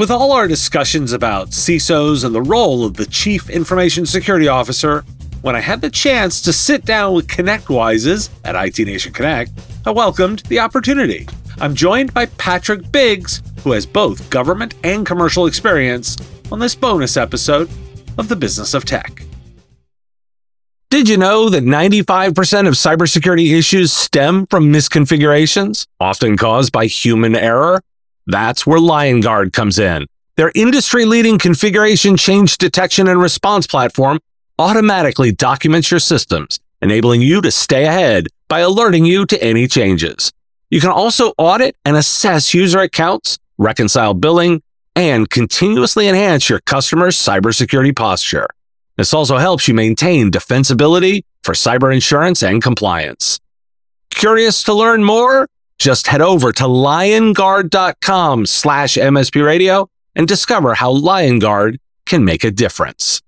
[0.00, 5.04] With all our discussions about CISOs and the role of the Chief Information Security Officer,
[5.42, 9.50] when I had the chance to sit down with ConnectWise's at IT Nation Connect,
[9.84, 11.28] I welcomed the opportunity.
[11.58, 16.16] I'm joined by Patrick Beggs, who has both government and commercial experience,
[16.50, 17.68] on this bonus episode
[18.16, 19.22] of The Business of Tech.
[20.88, 22.28] Did you know that 95%
[22.66, 27.82] of cybersecurity issues stem from misconfigurations, often caused by human error?
[28.26, 30.06] That's where Liongard comes in.
[30.36, 34.20] Their industry leading configuration change detection and response platform
[34.58, 40.32] automatically documents your systems, enabling you to stay ahead by alerting you to any changes.
[40.70, 44.62] You can also audit and assess user accounts, reconcile billing,
[44.94, 48.48] and continuously enhance your customer's cybersecurity posture.
[48.96, 53.40] This also helps you maintain defensibility for cyber insurance and compliance.
[54.10, 55.48] Curious to learn more?
[55.80, 62.50] Just head over to liongard.com slash MSP radio and discover how Liongard can make a
[62.50, 63.22] difference.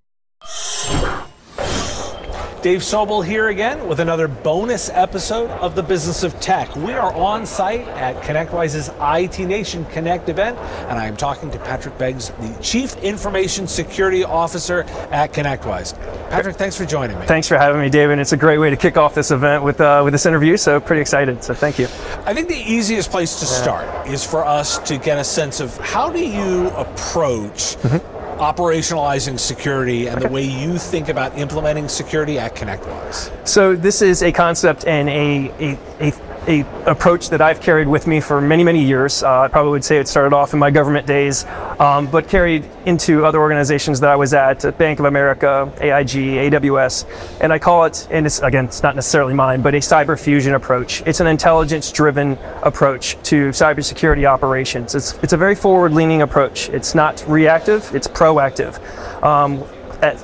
[2.63, 6.77] Dave Sobel here again with another bonus episode of the Business of Tech.
[6.77, 10.57] We are on site at ConnectWise's IT Nation Connect event,
[10.89, 15.99] and I am talking to Patrick Beggs, the Chief Information Security Officer at ConnectWise.
[16.31, 17.27] Patrick, thanks for joining me.
[17.27, 18.21] Thanks for having me, David.
[18.21, 20.79] It's a great way to kick off this event with uh, with this interview, so
[20.79, 21.43] pretty excited.
[21.43, 21.87] So thank you.
[22.27, 25.77] I think the easiest place to start is for us to get a sense of
[25.79, 28.12] how do you approach mm-hmm
[28.43, 30.27] operationalizing security and okay.
[30.27, 33.47] the way you think about implementing security at ConnectWise?
[33.47, 38.07] So this is a concept and a, a, a a approach that I've carried with
[38.07, 39.23] me for many, many years.
[39.23, 41.45] Uh, I probably would say it started off in my government days,
[41.79, 47.41] um, but carried into other organizations that I was at, Bank of America, AIG, AWS,
[47.41, 50.55] and I call it, and it's again, it's not necessarily mine, but a cyber fusion
[50.55, 51.03] approach.
[51.07, 54.95] It's an intelligence-driven approach to cybersecurity operations.
[54.95, 56.69] It's it's a very forward-leaning approach.
[56.71, 58.83] It's not reactive; it's proactive.
[59.23, 59.65] Um,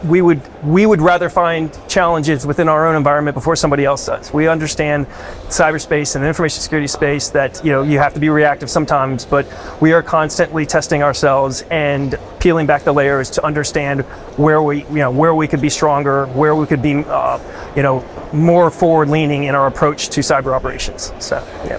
[0.05, 4.33] we would we would rather find challenges within our own environment before somebody else does.
[4.33, 5.07] We understand
[5.49, 9.25] cyberspace and the information security space that you know you have to be reactive sometimes,
[9.25, 9.47] but
[9.81, 14.01] we are constantly testing ourselves and peeling back the layers to understand
[14.37, 17.39] where we you know where we could be stronger, where we could be uh,
[17.77, 21.13] you know more forward leaning in our approach to cyber operations.
[21.21, 21.79] So yeah.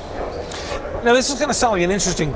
[1.03, 2.33] Now this is going to sound like an interesting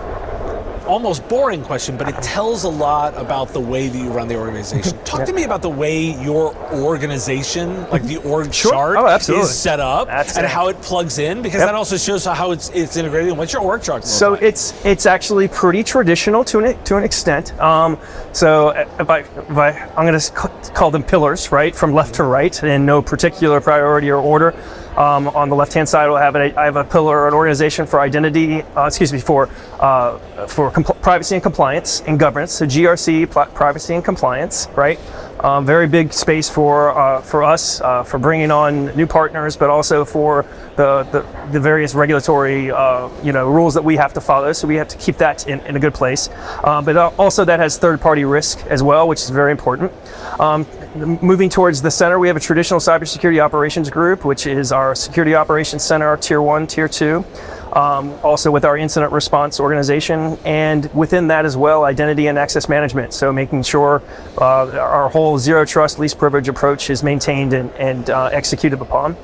[0.84, 4.36] almost boring question, but it tells a lot about the way that you run the
[4.36, 4.98] organization.
[5.04, 5.26] Talk yeah.
[5.26, 8.72] to me about the way your organization, like the org sure.
[8.72, 9.08] chart, oh,
[9.40, 10.50] is set up That's and it.
[10.50, 11.68] how it plugs in, because yep.
[11.68, 13.30] that also shows how it's it's integrated.
[13.30, 14.06] And what's your org chart?
[14.06, 14.42] So like?
[14.42, 17.58] it's it's actually pretty traditional to an to an extent.
[17.60, 17.98] Um,
[18.32, 18.70] so
[19.00, 20.32] if I, if I I'm going to
[20.74, 24.54] call them pillars, right, from left to right, in no particular priority or order.
[24.98, 28.62] Um, on the left-hand side, we'll have I have a pillar, an organization for identity,
[28.78, 29.50] uh, excuse me, for
[29.80, 32.52] uh, for compl- privacy and compliance and governance.
[32.52, 35.00] So GRC, pl- privacy and compliance, right?
[35.44, 39.70] Um, very big space for uh, for us uh, for bringing on new partners, but
[39.70, 40.46] also for
[40.78, 44.54] the the, the various regulatory uh, you know rules that we have to follow.
[44.54, 46.30] So we have to keep that in, in a good place.
[46.64, 49.92] Um, but also that has third-party risk as well, which is very important.
[50.40, 50.66] Um,
[50.96, 55.36] moving towards the center, we have a traditional cybersecurity operations group, which is our security
[55.36, 57.26] operations center, tier one, tier two.
[57.74, 62.70] Um, also with our incident response organization, and within that as well, identity and access
[62.70, 63.14] management.
[63.14, 64.04] So making sure
[64.38, 69.18] uh, our whole zero trust, least privilege approach is maintained and, and uh, executed upon.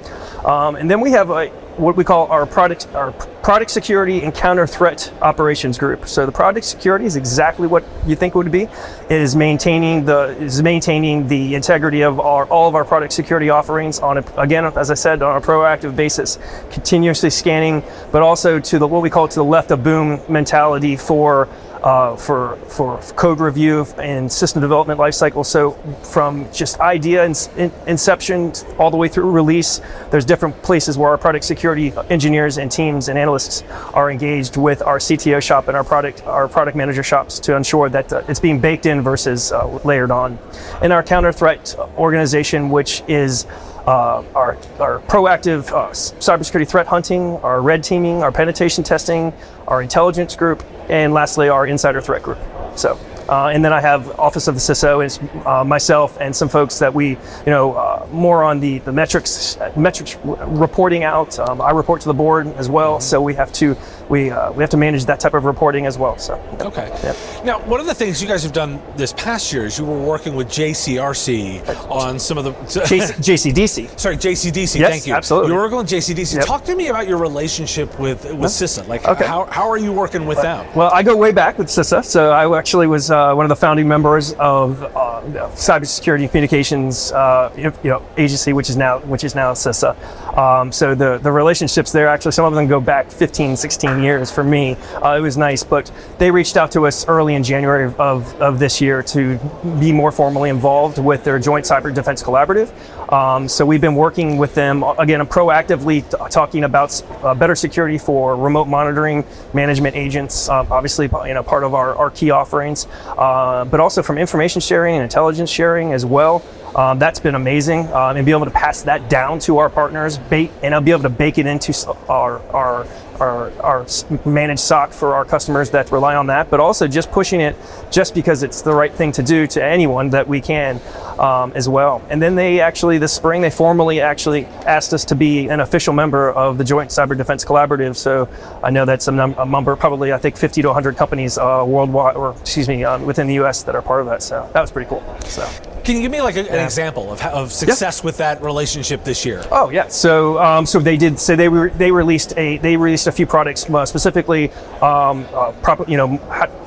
[0.43, 4.35] Um, and then we have a, what we call our product our product security and
[4.35, 6.07] counter threat operations group.
[6.07, 8.63] So the product security is exactly what you think it would be.
[8.63, 13.50] It is maintaining the is maintaining the integrity of our, all of our product security
[13.50, 16.38] offerings on a, again as I said on a proactive basis,
[16.69, 17.81] continuously scanning,
[18.12, 21.47] but also to the what we call to the left of boom mentality for
[21.84, 25.45] uh, for for code review and system development lifecycle.
[25.45, 25.72] So
[26.03, 29.81] from just idea and in, inception all the way through release,
[30.12, 33.63] there's different places where our product security engineers and teams and analysts
[33.94, 37.89] are engaged with our CTO shop and our product our product manager shops to ensure
[37.89, 40.38] that uh, it's being baked in versus uh, layered on.
[40.81, 43.45] And our counter threat organization, which is
[43.88, 49.33] uh, our, our proactive uh, cybersecurity threat hunting, our red teaming, our penetration testing,
[49.68, 52.39] our intelligence group, and lastly, our insider threat group.
[52.75, 53.00] So,
[53.30, 56.80] uh, and then I have Office of the CISO, is uh, myself and some folks
[56.80, 61.38] that we, you know, uh, more on the, the metrics metrics reporting out.
[61.38, 63.77] Um, I report to the board as well, so we have to
[64.09, 66.17] we uh, we have to manage that type of reporting as well.
[66.17, 66.88] So Okay.
[67.03, 67.45] Yep.
[67.45, 70.00] Now, one of the things you guys have done this past year is you were
[70.00, 72.51] working with JCRC on some of the.
[72.89, 73.13] JC,
[73.53, 74.00] JCDC.
[74.00, 74.79] Sorry, JCDC.
[74.79, 75.13] Yes, thank you.
[75.13, 75.50] absolutely.
[75.51, 76.35] You were working with JCDC.
[76.38, 76.45] Yep.
[76.45, 78.88] Talk to me about your relationship with with CISA.
[78.88, 79.25] Like, Okay.
[79.25, 80.65] how, how are you working with them?
[80.75, 82.03] Well, I go way back with CISA.
[82.03, 87.12] So I actually was uh, one of the founding members of uh, the Cybersecurity Communications
[87.12, 89.95] uh, you know, agency, which is now which is now CISA.
[90.39, 94.31] Um, so the the relationships there actually some of them go back 15, 16 years
[94.31, 94.77] for me.
[95.03, 98.57] Uh, it was nice, but they reached out to us early in January of, of
[98.57, 99.38] this year to
[99.81, 102.71] be more formally involved with their Joint Cyber Defense Collaborative.
[103.12, 107.97] Um, so we've been working with them again, proactively t- talking about uh, better security
[107.97, 110.47] for remote monitoring management agents.
[110.47, 112.88] Uh, obviously, you know, part of our, our key offerings,
[113.18, 116.41] uh, but also from information sharing and intelligence sharing as well.
[116.75, 120.18] Um, that's been amazing, um, and be able to pass that down to our partners,
[120.18, 121.74] bait, and I'll be able to bake it into
[122.07, 122.88] our our
[123.19, 123.86] our, our
[124.25, 127.56] managed SOC for our customers that rely on that, but also just pushing it
[127.92, 130.80] just because it's the right thing to do to anyone that we can
[131.19, 132.01] um, as well.
[132.10, 135.94] And then they actually, this spring, they formally actually asked us to be an official
[135.94, 137.95] member of the Joint Cyber Defense Collaborative.
[137.95, 138.30] So
[138.63, 141.63] I know that's a, num- a number, probably I think 50 to 100 companies uh,
[141.68, 143.63] worldwide, or excuse me, um, within the U.S.
[143.63, 144.24] that are part of that.
[144.24, 145.04] So that was pretty cool.
[145.25, 145.48] So.
[145.83, 149.25] Can you give me like a, an example of, of success with that relationship this
[149.25, 149.42] year?
[149.51, 149.88] Oh yeah.
[149.88, 151.19] So um, so they did.
[151.19, 154.51] So they were they released a they released a few products uh, specifically,
[154.81, 156.18] um, uh, proper you know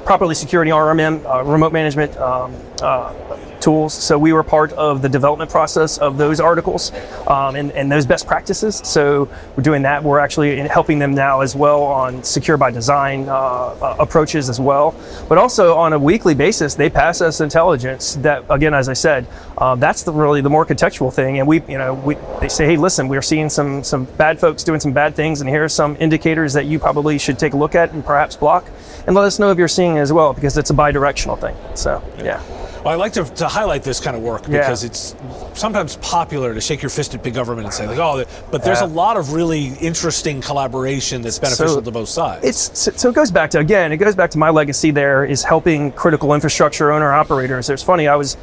[0.07, 2.17] properly security RMM uh, remote management.
[2.17, 3.15] Um, uh,
[3.63, 3.95] tools.
[3.95, 6.93] So we were part of the development process of those articles
[7.27, 8.83] um, and, and those best practices.
[8.85, 10.03] So we're doing that.
[10.03, 14.61] We're actually helping them now as well on secure by design uh, uh, approaches as
[14.61, 14.95] well.
[15.29, 19.27] But also on a weekly basis they pass us intelligence that again as i said
[19.59, 21.39] uh, that's the really the more contextual thing.
[21.39, 24.65] And we you know we they say hey listen we're seeing some some bad folks
[24.65, 27.57] doing some bad things and here are some indicators that you probably should take a
[27.57, 28.67] look at and perhaps block
[29.07, 31.57] and let us know if you're seeing it as well because it's a bi-directional thing.
[31.75, 32.43] So yeah
[32.85, 34.59] Well, I like to, to highlight this kind of work Yeah.
[34.59, 35.15] because it's
[35.55, 38.81] sometimes popular to shake your fist at big government and say like, oh, but there's
[38.81, 38.87] Yeah.
[38.87, 42.45] a lot of really interesting collaboration that's beneficial to both sides.
[42.45, 44.91] It's so, so it goes back to again, it goes back to my legacy.
[44.91, 47.71] There is helping critical infrastructure owner operators.
[47.71, 48.37] It's funny, I was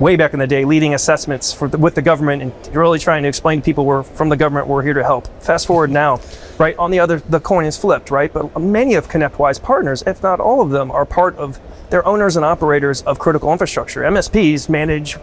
[0.00, 3.22] way back in the day leading assessments for the, with the government and really trying
[3.22, 5.28] to explain to people we're from the government, we're here to help.
[5.42, 6.20] Fast forward now,
[6.58, 8.32] right on the other, the coin is flipped, right?
[8.32, 11.58] But many of ConnectWise partners, if not all of them, are part of
[11.90, 14.02] they're owners and operators of critical infrastructure.
[14.02, 15.16] MSPs manage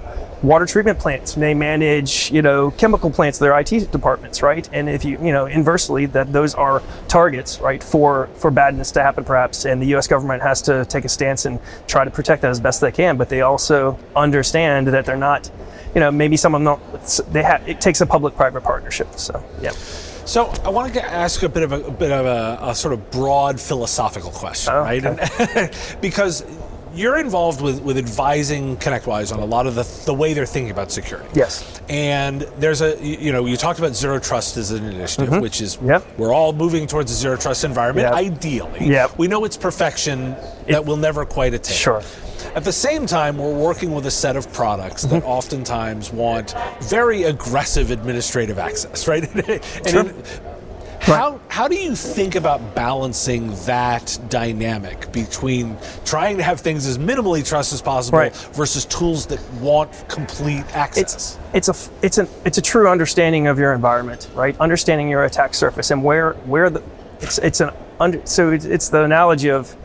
[0.44, 1.34] water treatment plants.
[1.34, 3.40] They manage, you know, chemical plants.
[3.40, 4.68] Their IT departments, right?
[4.72, 9.02] And if you, you know, inversely, that those are targets, right, for for badness to
[9.02, 9.66] happen, perhaps.
[9.66, 10.08] And the U.S.
[10.08, 13.18] government has to take a stance and try to protect that as best they can.
[13.18, 15.50] But they also understand that they're not,
[15.96, 17.34] you know, maybe some of them don't.
[17.34, 17.68] They have.
[17.68, 19.08] It takes a public-private partnership.
[19.16, 19.72] So, yeah.
[20.28, 22.94] So I want to ask a bit of a, a bit of a, a sort
[22.94, 25.04] of broad philosophical question, Oh, right?
[25.04, 25.72] And,
[26.02, 26.44] because
[26.94, 30.72] you're involved with, with advising ConnectWise on a lot of the, the way they're thinking
[30.72, 31.30] about security.
[31.34, 31.80] Yes.
[31.88, 35.78] And there's a, you know, you talked about zero trust as an initiative, which is
[35.78, 35.90] Mm-hmm.
[35.90, 36.18] Yep.
[36.18, 38.14] we're all moving towards a zero trust environment, Yep.
[38.14, 38.88] ideally.
[38.88, 39.18] Yep.
[39.18, 40.36] We know it's perfection
[40.68, 41.76] that we'll never quite attain.
[41.78, 42.02] Sure.
[42.56, 45.28] At the same time, we're working with a set of products that Mm-hmm.
[45.28, 49.24] oftentimes want very aggressive administrative access, right?
[49.86, 50.14] and
[51.00, 51.16] Sure.
[51.16, 56.98] how, how do you think about balancing that dynamic between trying to have things as
[56.98, 58.36] minimally trust as possible Right.
[58.54, 61.38] versus tools that want complete access?
[61.54, 64.56] it's it's a it's a it's a true understanding of your environment, right?
[64.60, 66.84] Understanding your attack surface and where where the
[67.22, 67.70] it's it's an
[68.00, 69.76] under so it's, it's the analogy of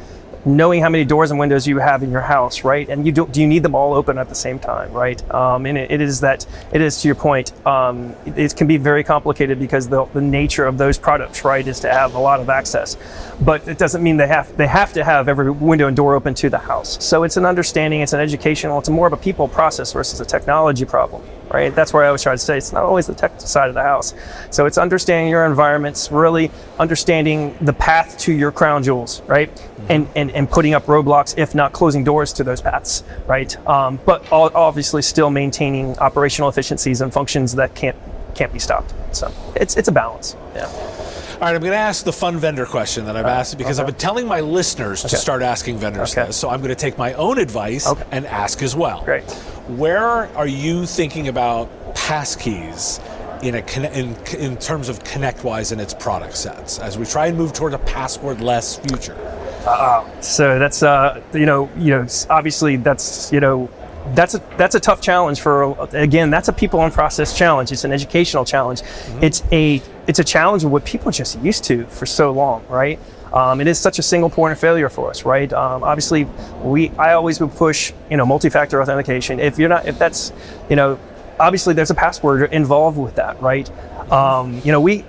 [0.45, 2.89] knowing how many doors and windows you have in your house, right?
[2.89, 5.19] And you do do you need them all open at the same time, right?
[5.33, 7.53] Um, and it, it is that it is to your point.
[7.67, 11.67] Um, it, it can be very complicated because the, the nature of those products, right,
[11.67, 12.97] is to have a lot of access,
[13.41, 16.35] but it doesn't mean they have they have to have every window and door open
[16.35, 17.03] to the house.
[17.05, 20.25] So it's an understanding, it's an educational, it's more of a people process versus a
[20.25, 21.23] technology problem,
[21.53, 21.75] right?
[21.75, 23.83] That's where I always try to say it's not always the tech side of the
[23.83, 24.15] house.
[24.51, 29.51] So it's understanding your environments, really understanding the path to your crown jewels, right?
[29.89, 33.55] And, and and putting up roadblocks, if not closing doors to those paths, right?
[33.67, 37.97] Um, but all, obviously still maintaining operational efficiencies and functions that can't
[38.35, 38.95] can't be stopped.
[39.15, 40.37] So it's it's a balance.
[40.55, 40.67] Yeah.
[40.67, 43.87] All right, I'm going to ask the fun vendor question that I've asked because I've
[43.87, 46.29] been telling my listeners to start asking vendors Okay.
[46.29, 46.37] this.
[46.37, 48.05] So I'm going to take my own advice Okay.
[48.13, 49.03] and ask as well.
[49.05, 49.25] Great.
[49.69, 50.01] Where
[50.37, 53.01] are you thinking about passkeys
[53.43, 57.39] in a in, in terms of ConnectWise and its product sets as we try and
[57.39, 59.17] move toward a password-less future?
[60.21, 63.71] So that's uh, you know you know obviously that's you know
[64.15, 67.85] that's a that's a tough challenge for again that's a people and process challenge it's
[67.85, 69.23] an educational challenge Mm-hmm.
[69.23, 72.67] it's a it's a challenge of what people are just used to for so long
[72.69, 72.99] right
[73.33, 75.53] um, it is such a single point of failure for us right?
[75.53, 76.25] Um, obviously
[76.63, 79.41] we i always would push you know multi-factor authentication.
[79.41, 80.33] If you're not if that's
[80.71, 80.99] you know
[81.41, 83.71] obviously there's a password involved with that right?
[84.13, 85.05] Um, you know we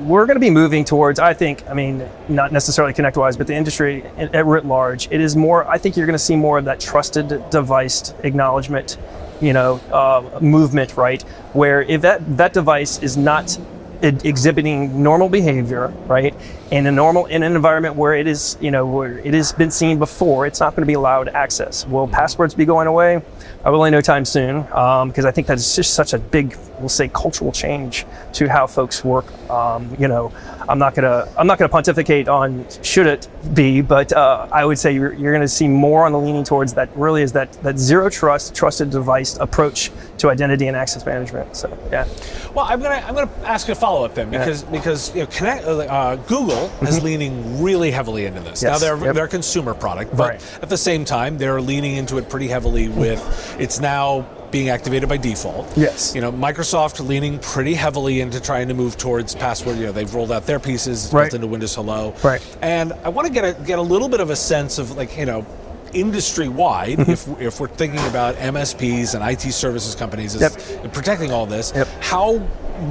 [0.00, 3.52] we're going to be moving towards i think i mean not necessarily connectwise but the
[3.52, 6.64] industry at, writ large it is more i think you're going to see more of
[6.66, 8.96] that trusted device acknowledgement
[9.40, 11.22] you know uh, movement right?
[11.52, 13.58] Where if that that device is not
[14.02, 16.34] exhibiting normal behavior right?
[16.70, 19.70] In a normal in an environment where it is you know where it has been
[19.70, 21.86] seen before it's not going to be allowed access.
[21.86, 23.22] Will passwords be going away?
[23.62, 27.52] Probably no time soon because i think that's just such a big we'll say cultural
[27.52, 30.32] change to how folks work um, you know
[30.68, 34.78] i'm not gonna i'm not gonna pontificate on should it be but uh, i would
[34.78, 37.78] say you're, you're gonna see more on the leaning towards that really is that that
[37.78, 42.06] zero trust trusted device approach to identity and access management so yeah
[42.54, 45.26] Well, I'm gonna I'm gonna ask you a follow up then because because you know
[45.28, 48.62] Connect, uh, Google is leaning really heavily into this.
[48.62, 48.80] now Mm-hmm.
[48.80, 49.14] They're Yep.
[49.14, 50.58] they're a consumer product, but Right.
[50.62, 53.20] at the same time they're leaning into it pretty heavily with
[53.60, 55.76] it's now being activated by default.
[55.76, 56.14] Yes.
[56.14, 59.76] You know, Microsoft leaning pretty heavily into trying to move towards password.
[59.78, 61.24] You know, they've rolled out their pieces it's Right.
[61.24, 62.14] built into Windows Hello.
[62.24, 62.40] Right.
[62.62, 65.16] And I want to get a get a little bit of a sense of like
[65.18, 65.44] you know
[65.92, 67.10] industry wide Mm-hmm.
[67.10, 70.42] if, if we're thinking about MSPs and IT services companies as
[70.82, 70.92] Yep.
[70.92, 71.88] protecting all this Yep.
[72.00, 72.38] how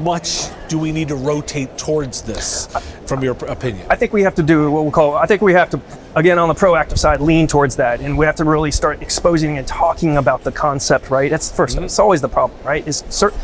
[0.04, 2.68] much do we need to rotate towards this
[3.06, 5.16] from your opinion I think we have to do what we'll call.
[5.16, 5.80] I think we have to,
[6.18, 9.58] again, on the proactive side, lean towards that, and we have to really start exposing
[9.58, 11.10] and talking about the concept.
[11.10, 11.30] Right?
[11.30, 11.84] That's the 1st mm-hmm.
[11.86, 12.86] It's always the problem, right?
[12.88, 13.36] Is cert-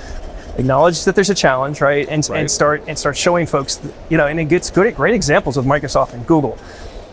[0.58, 2.08] acknowledge that there's a challenge, right?
[2.10, 2.42] And, Right.
[2.42, 5.65] and start and start showing folks, you know, and it gets good, great examples with
[5.65, 6.58] Microsoft and Google.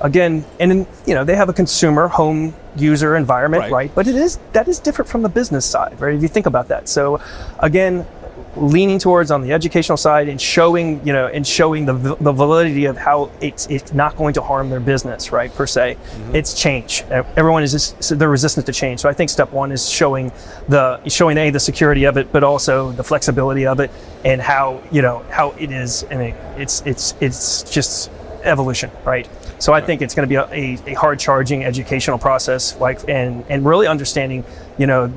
[0.01, 3.73] Again, and then, you know, they have a consumer home user environment, Right.
[3.73, 3.91] right?
[3.95, 6.15] But it is that is different from the business side, right?
[6.15, 6.89] If you think about that.
[6.89, 7.21] So,
[7.59, 8.07] again,
[8.57, 12.87] leaning towards on the educational side and showing you know and showing the, the validity
[12.87, 15.97] of how it's it's not going to harm their business right per se.
[15.97, 16.35] Mm-hmm.
[16.35, 17.03] It's change.
[17.11, 19.01] Everyone is just they're resistant to change.
[19.01, 20.33] So i think step one is showing
[20.69, 23.91] the showing a the security of it but also the flexibility of it
[24.25, 28.11] and how you know how it is i mean it's it's it's just
[28.43, 29.29] evolution right?
[29.59, 33.09] So i think it's going to be a, a, a hard charging educational process like
[33.09, 34.45] and and really understanding
[34.79, 35.13] you know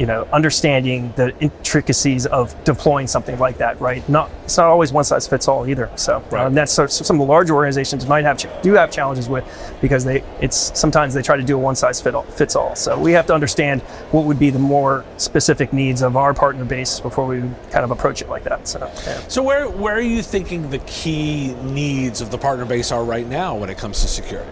[0.00, 4.06] you know, understanding the intricacies of deploying something like that, right?
[4.08, 5.90] Not it's not always one size fits all either.
[5.96, 6.46] So Right.
[6.46, 9.44] um, that's some of the larger organizations might have do have challenges with
[9.82, 12.74] because they it's sometimes they try to do a one size fit all, fits all.
[12.76, 16.64] So we have to understand what would be the more specific needs of our partner
[16.64, 17.40] base before we
[17.70, 18.66] kind of approach it like that.
[18.66, 19.20] So yeah.
[19.28, 23.26] so where where are you thinking the key needs of the partner base are right
[23.26, 24.50] now when it comes to security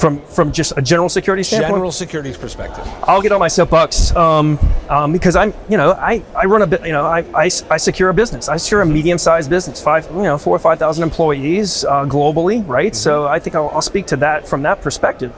[0.00, 4.14] from from just a general security standpoint, general security perspective I'll get on my soapbox
[4.16, 7.44] um, um, because I'm, you know, I, I run a bit, you know, I, I,
[7.44, 8.48] I secure a business.
[8.48, 12.66] I secure a medium-sized business, five, you know, four or five thousand employees uh, globally,
[12.66, 12.94] right?
[12.94, 15.32] So I think I'll, I'll speak to that from that perspective.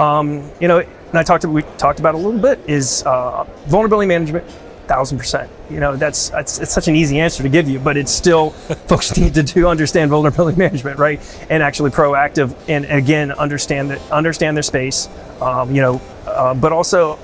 [0.00, 4.08] Um, you know, and I talked, we talked about a little bit is uh, vulnerability
[4.08, 4.44] management.
[4.86, 5.50] Thousand percent.
[5.70, 8.50] You know, that's it's, it's such an easy answer to give you, but it's still
[8.86, 11.20] folks need to do understand vulnerability management, right?
[11.48, 15.08] And actually proactive, and again understand that understand their space.
[15.40, 17.16] Um, you know, uh, but also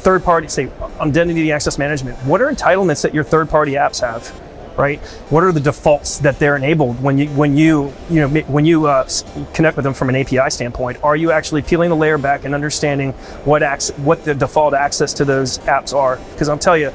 [0.00, 2.16] third party say identity access management.
[2.18, 4.32] What are entitlements that your third party apps have?
[4.80, 4.98] Right.
[5.28, 8.86] What are the defaults that they're enabled when you when you you know when you
[8.86, 9.06] uh,
[9.52, 11.04] connect with them from an API standpoint?
[11.04, 13.12] Are you actually peeling the layer back and understanding
[13.44, 16.16] what ac- what the default access to those apps are?
[16.32, 16.94] Because I'll tell you,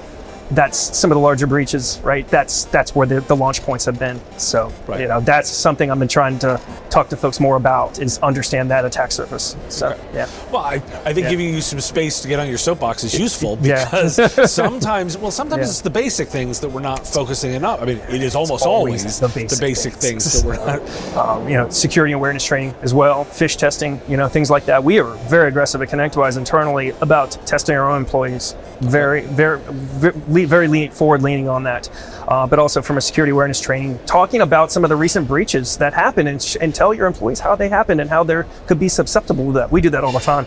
[0.51, 1.99] that's some of the larger breaches.
[2.03, 2.27] Right.
[2.27, 4.19] That's that's where the, the launch points have been.
[4.37, 5.01] So Right.
[5.01, 6.59] you know that's something I've been trying to
[6.89, 9.55] talk to folks more about is understand that attack surface.
[9.69, 10.27] So yeah.
[10.51, 11.29] Well, I, I think Yeah.
[11.31, 13.83] giving you some space to get on your soapbox is useful Yeah.
[13.85, 15.69] because sometimes, well, sometimes Yeah.
[15.69, 17.81] it's the basic things that we're not focusing enough.
[17.81, 20.23] I mean, it is almost always always, the the basic basic, things.
[20.31, 20.43] things.
[20.43, 21.17] that we're not.
[21.39, 24.83] um, you know, security awareness training as well, phish testing, you know, things like that.
[24.83, 28.55] We are very aggressive at ConnectWise internally about testing our own employees.
[28.81, 31.89] Very, very, very, very lean, forward leaning on that.
[32.27, 35.77] Uh, but also from a security awareness training, talking about some of the recent breaches
[35.77, 38.79] that happened and, sh- and tell your employees how they happened and how they could
[38.79, 39.71] be susceptible to that.
[39.71, 40.45] We do that all the time.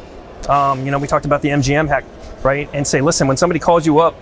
[0.50, 2.04] Um, you know, we talked about the MGM hack,
[2.42, 2.68] right?
[2.74, 4.14] And say, listen, when somebody calls you up,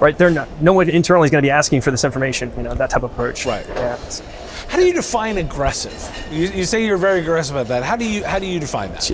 [0.00, 2.52] right, they're not, no one internally is going to be asking for this information.
[2.56, 3.46] You know, that type of approach.
[3.46, 3.66] Right.
[3.68, 3.98] Yeah.
[4.68, 6.26] How do you define aggressive?
[6.30, 7.82] You, you say you're very aggressive about that.
[7.82, 9.10] How do you how do you define that?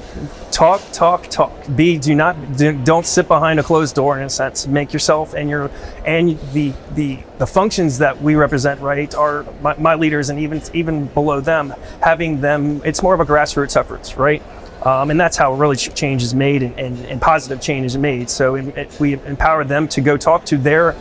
[0.59, 4.28] talk talk talk be do not do, don't sit behind a closed door in a
[4.28, 5.71] sense make yourself and your
[6.05, 10.61] and the the the functions that we represent right are my, my leaders and even
[10.73, 14.43] even below them having them it's more of a grassroots efforts right
[14.85, 18.28] um, and that's how really change is made and, and, and positive change is made
[18.28, 20.97] so it, we empower them to go talk to their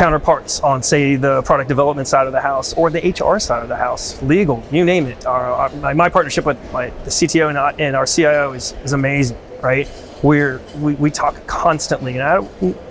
[0.00, 3.68] counterparts on, say, the product development side of the house or the HR side of
[3.68, 5.26] the house, legal, you name it.
[5.26, 8.72] Our, our, my, my partnership with my, the CTO and, our- and our CIO is,
[8.82, 9.86] is amazing, right?
[10.22, 12.38] We're, we, we talk constantly, and I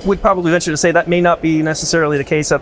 [0.05, 2.61] would probably venture to say that may not be necessarily the case at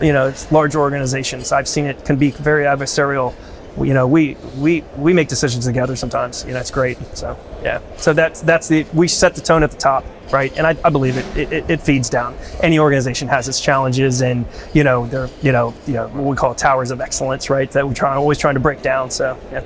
[0.00, 1.50] you know large organizations.
[1.50, 3.34] I've seen it can be very adversarial.
[3.78, 6.44] You know, we we we make decisions together sometimes.
[6.46, 6.98] You know, it's great.
[7.16, 10.56] So yeah, so that's that's the we set the tone at the top, right?
[10.58, 12.36] And I, I believe it, it it- feeds down.
[12.62, 16.36] Any organization has its challenges, and you know they're you know you know what we
[16.36, 17.70] call towers of excellence, right?
[17.70, 19.10] That we try always trying to break down.
[19.10, 19.64] So yeah.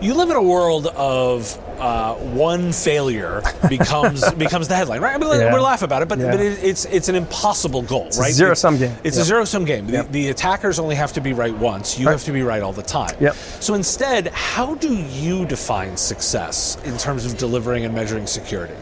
[0.00, 5.14] You live in a world of uh, one failure becomes becomes the headline, right?
[5.14, 5.52] I mean, Yeah.
[5.52, 6.30] we laugh about it, but, Yeah.
[6.30, 8.32] but it, it's it's an impossible goal, a right?
[8.32, 8.94] zero-sum game.
[9.02, 9.86] It's a zero sum game.
[9.88, 10.12] The, Yep.
[10.12, 11.98] the attackers only have to be right once.
[11.98, 12.12] You Right.
[12.12, 13.16] have to be right all the time.
[13.20, 13.34] Yep.
[13.60, 18.74] So instead, how do you define success in terms of delivering and measuring security?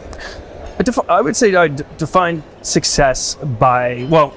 [0.78, 4.34] I, defi- I would say I d- define success by well,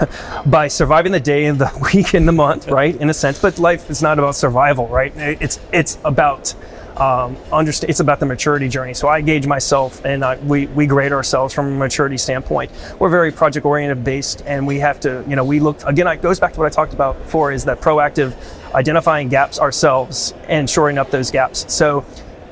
[0.46, 2.94] by surviving the day and the week and the month, right?
[2.96, 5.12] In a sense, but life is not about survival, right?
[5.16, 6.54] It's it's about
[6.96, 7.90] um, understand.
[7.90, 8.94] It's about the maturity journey.
[8.94, 12.70] So I gauge myself, and I, we we grade ourselves from a maturity standpoint.
[12.98, 16.06] We're very project oriented based, and we have to, you know, we look again.
[16.06, 18.34] It goes back to what I talked about before: is that proactive
[18.74, 21.72] identifying gaps ourselves and shoring up those gaps.
[21.72, 22.04] So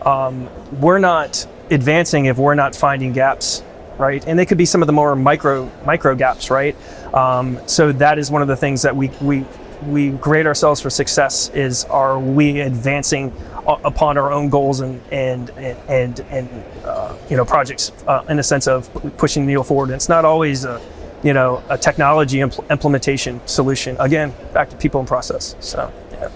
[0.03, 0.49] um,
[0.81, 3.63] we're not advancing if we're not finding gaps
[3.97, 6.77] right and they could be some of the more micro micro gaps right
[7.15, 9.45] um, so that is one of the things that we we
[9.87, 13.33] we grade ourselves for success is are we advancing
[13.66, 16.49] upon our own goals and and and and,
[16.85, 20.09] uh, you know projects uh, in the sense of pushing the needle forward and it's
[20.09, 20.80] not always a
[21.23, 26.28] you know a technology impl- implementation solution again back to people and process so yeah.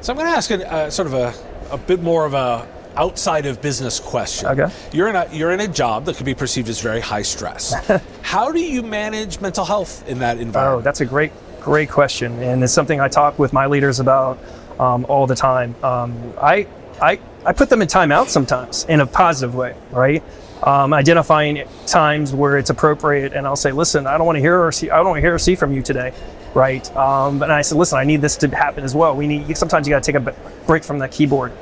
[0.00, 1.32] So I'm going to ask a, uh, sort of a,
[1.70, 4.48] a bit more of a outside of business question.
[4.48, 4.72] Okay.
[4.92, 7.72] You're in a you're in a job that could be perceived as very high stress.
[8.22, 10.80] How do you manage mental health in that environment?
[10.80, 14.38] Oh, that's a great, great question, and it's something I talk with my leaders about
[14.78, 15.74] um, all the time.
[15.82, 16.66] Um, I,
[17.00, 20.22] I, I put them in timeout sometimes in a positive way, right?
[20.62, 24.62] Um, identifying times where it's appropriate, and I'll say, "Listen, I don't want to hear
[24.64, 24.90] or see.
[24.90, 26.12] I don't want to hear or see from you today."
[26.54, 29.16] Right, um, and I said, "Listen, I need this to happen as well.
[29.16, 30.34] We need sometimes you got to take a
[30.66, 31.52] break from the keyboard."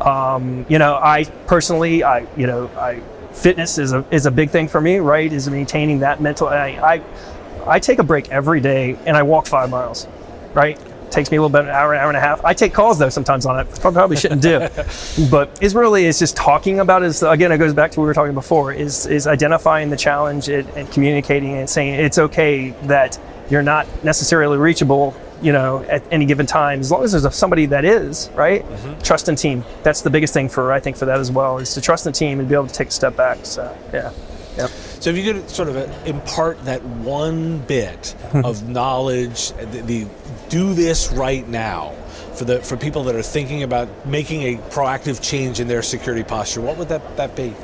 [0.00, 3.00] Um, you know, I personally, I, you know, I
[3.32, 4.98] fitness is a is a big thing for me.
[4.98, 6.48] Right, is maintaining that mental.
[6.48, 7.02] I, I
[7.64, 10.08] I take a break every day and I walk five miles,
[10.52, 10.80] right?
[11.10, 12.44] Takes me a little bit, an hour, hour and a half.
[12.44, 13.80] I take calls though sometimes on it.
[13.80, 14.58] Probably shouldn't do,
[15.30, 18.08] but it's really it's just talking about is again it goes back to what we
[18.08, 22.70] were talking before is is identifying the challenge and, and communicating and saying it's okay
[22.82, 23.18] that
[23.50, 27.30] you're not necessarily reachable, you know, at any given time as long as there's a,
[27.30, 28.62] somebody that is right.
[28.64, 29.00] Mm-hmm.
[29.00, 29.64] Trust in team.
[29.82, 32.12] That's the biggest thing for I think for that as well is to trust in
[32.12, 33.38] team and be able to take a step back.
[33.44, 34.12] So yeah,
[34.58, 34.70] yep.
[35.00, 39.80] So if you could sort of uh, impart that one bit of knowledge, uh, the,
[39.82, 40.06] the
[40.48, 41.92] do this right now
[42.34, 46.22] for the for people that are thinking about making a proactive change in their security
[46.22, 47.54] posture, what would that, that be?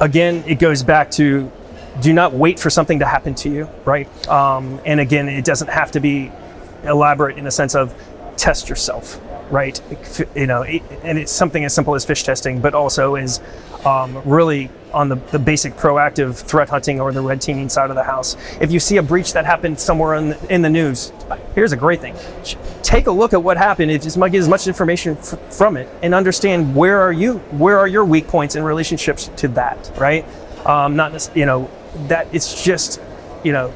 [0.00, 1.50] again, it goes back to
[2.00, 4.28] do not wait for something to happen to you, right?
[4.28, 6.30] Um, and again, it doesn't have to be
[6.84, 7.94] elaborate in the sense of
[8.36, 9.80] test yourself, right?
[10.34, 13.40] You know, it, and it's something as simple as phish testing, but also is
[13.84, 17.96] um, really on the, the basic proactive threat hunting or the red teaming side of
[17.96, 18.36] the house.
[18.60, 21.12] If you see a breach that happened somewhere in the, in the news,
[21.54, 22.16] here's a great thing.
[22.82, 23.90] Take a look at what happened.
[23.90, 27.38] If you might get as much information f- from it and understand where are you,
[27.50, 30.24] where are your weak points in relationships to that, right?
[30.66, 31.70] Um, not, you know,
[32.08, 33.00] that it's just,
[33.44, 33.72] you know,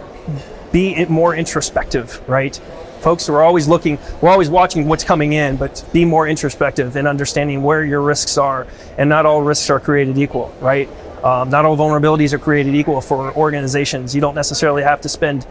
[0.72, 2.59] be more introspective, right?
[3.02, 7.08] Folks, we're always looking, we're always watching what's coming in, but be more introspective in
[7.08, 8.68] understanding where your risks are.
[8.96, 10.88] And not all risks are created equal, right?
[11.24, 14.14] Um, not all vulnerabilities are created equal for organizations.
[14.14, 15.48] You don't necessarily have to spend,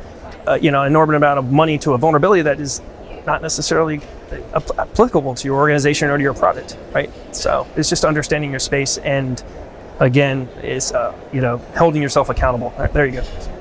[0.47, 2.81] uh, you know, an enormous amount of money to a vulnerability that is
[3.25, 3.99] not necessarily
[4.53, 7.11] ap- applicable to your organization or to your product, right?
[7.35, 9.43] So it's just understanding your space and,
[9.99, 12.73] again, is uh, you know holding yourself accountable.
[12.77, 13.60] Right, there you go.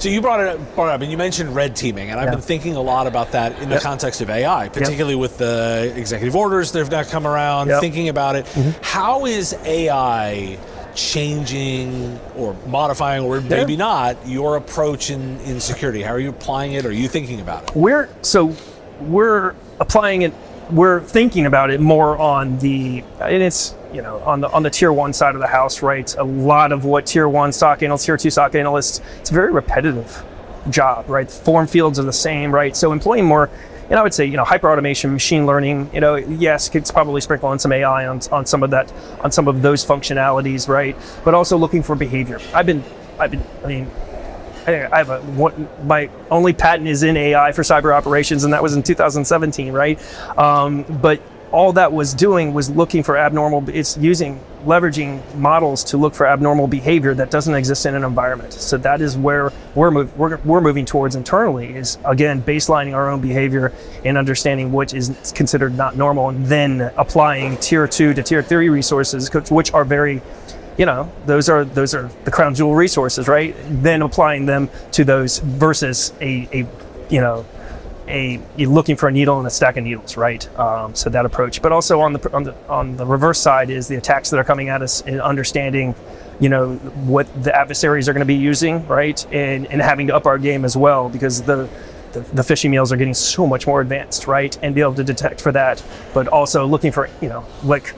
[0.00, 2.36] So you brought it up, brought up, and you mentioned red teaming, and I've Yeah.
[2.36, 3.82] been thinking a lot about that in the Yep.
[3.82, 7.68] context of AI, particularly with the executive orders that have now come around.
[7.68, 7.80] Yep.
[7.82, 8.70] Thinking about it, mm-hmm.
[8.80, 10.56] how is AI
[10.94, 16.00] changing or modifying, or maybe not, your approach in, in security?
[16.00, 16.86] How are you applying it?
[16.86, 17.70] Or are you thinking about it?
[17.76, 18.54] We're so
[19.02, 20.32] we're applying it.
[20.70, 24.70] We're thinking about it more on the, and it's you know on the on the
[24.70, 26.14] tier one side of the house, right?
[26.16, 29.52] A lot of what tier one SOC analysts, tier two SOC analysts, it's a very
[29.52, 30.24] repetitive
[30.68, 31.30] job, right?
[31.30, 32.76] Form fields are the same, right?
[32.76, 33.50] So employing more
[33.90, 37.20] and I would say, you know, hyper automation, machine learning, you know, yes, it's probably
[37.20, 40.96] sprinkle in some AI on, on some of that, on some of those functionalities, right?
[41.24, 42.38] But also looking for behavior.
[42.54, 42.84] I've been,
[43.18, 43.90] I've been, I mean,
[44.66, 48.62] I have a one, my only patent is in AI for cyber operations, and that
[48.62, 49.98] was in 2017, right?
[50.38, 51.20] Um, but
[51.52, 56.26] all that was doing was looking for abnormal it's using leveraging models to look for
[56.26, 58.52] abnormal behavior that doesn't exist in an environment.
[58.52, 63.10] So that is where we're, move, we're, we're moving towards internally is again baselining our
[63.10, 63.72] own behavior
[64.04, 68.68] and understanding what is considered not normal and then applying tier two to tier three
[68.68, 70.20] resources which are very
[70.78, 73.56] you know those are those are the crown jewel resources right?
[73.68, 76.66] Then applying them to those versus a, a
[77.10, 77.44] you know
[78.10, 80.46] a you're looking for a needle in a stack of needles, right?
[80.58, 83.88] Um, so that approach, but also on the on the on the reverse side is
[83.88, 85.94] the attacks that are coming at us and understanding,
[86.40, 90.14] you know, what the adversaries are going to be using, right, and and having to
[90.14, 91.68] up our game as well because the
[92.12, 95.04] the, the phishing mails are getting so much more advanced, right, and be able to
[95.04, 97.94] detect for that, but also looking for you know like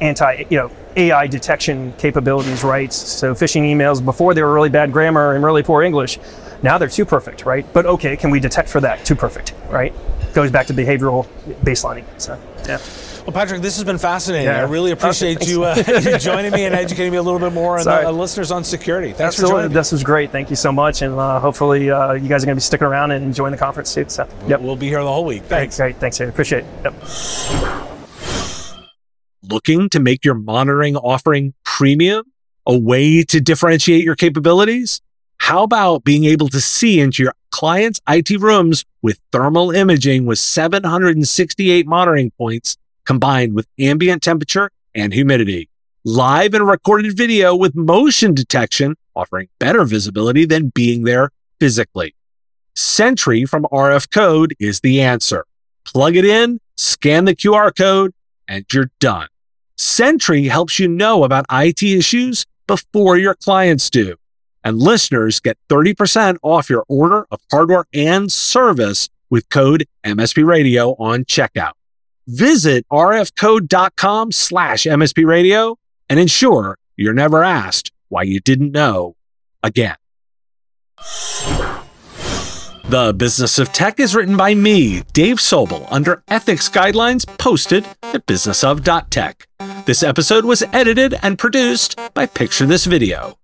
[0.00, 2.92] anti you know AI detection capabilities, right?
[2.92, 6.18] So phishing emails before they were really bad grammar and really poor English
[6.62, 7.66] now they're too perfect, right?
[7.72, 9.04] But okay, can we detect for that?
[9.04, 9.94] Too perfect, right?
[10.34, 11.26] Goes back to behavioral
[11.62, 12.04] baselining.
[12.18, 12.78] So, yeah.
[13.24, 14.46] Well, Patrick, this has been fascinating.
[14.46, 14.60] Yeah.
[14.60, 17.78] I really appreciate okay, you, uh, joining me and educating me a little bit more
[17.78, 19.08] on the uh, listeners on security.
[19.08, 19.50] Thanks Absolutely.
[19.50, 19.74] for joining.
[19.74, 20.30] This was great.
[20.30, 22.86] Thank you so much, and uh, hopefully uh, you guys are going to be sticking
[22.86, 24.06] around and enjoying the conference too.
[24.08, 24.60] So, yep.
[24.60, 25.42] we'll be here the whole week.
[25.44, 25.76] Thanks.
[25.76, 25.96] Great.
[25.96, 26.20] Thanks.
[26.20, 26.66] I appreciate it.
[26.84, 26.94] Yep.
[29.42, 32.24] Looking to make your monitoring offering premium,
[32.66, 35.00] a way to differentiate your capabilities?
[35.50, 40.38] How about being able to see into your client's IT rooms with thermal imaging with
[40.38, 45.68] 768 monitoring points combined with ambient temperature and humidity?
[46.04, 52.14] Live and recorded video with motion detection offering better visibility than being there physically.
[52.76, 55.44] Sentry from RF Code is the answer.
[55.84, 58.12] Plug it in, scan the QR code,
[58.46, 59.26] and you're done.
[59.76, 64.14] Sentry helps you know about IT issues before your clients do
[64.64, 70.92] and listeners get 30% off your order of hardware and service with code MSP Radio
[70.92, 71.72] on checkout.
[72.26, 75.76] Visit rfcode.com slash MSP Radio
[76.08, 79.16] and ensure you're never asked why you didn't know
[79.62, 79.96] again.
[82.90, 88.26] The Business of Tech is written by me, Dave Sobel, under ethics guidelines posted at
[88.26, 89.46] businessof.tech.
[89.86, 93.39] This episode was edited and produced by Picture This Video.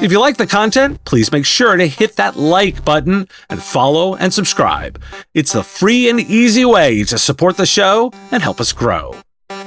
[0.00, 4.14] If you like the content, please make sure to hit that like button and follow
[4.16, 4.98] and subscribe.
[5.34, 9.14] It's the free and easy way to support the show and help us grow.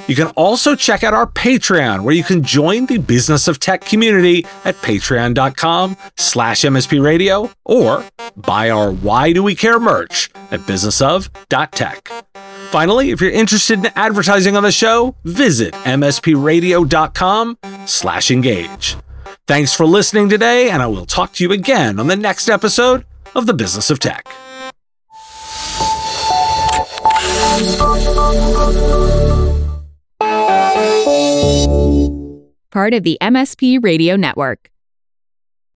[0.08, 3.82] You can also check out our Patreon, where you can join the Business of Tech
[3.82, 8.04] community at patreon.com slash mspradio or
[8.36, 12.10] buy our Why Do We Care merch at businessof.tech.
[12.72, 18.98] Finally, if you're interested in advertising on the show, visit mspradio.com slash engage.
[19.46, 23.06] Thanks for listening today, and I will talk to you again on the next episode
[23.36, 24.26] of The Business of Tech.
[32.72, 34.73] Part of the MSP Radio Network.